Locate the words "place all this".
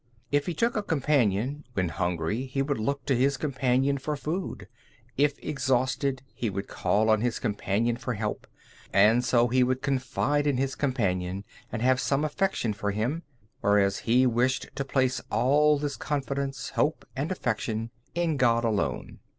14.83-15.97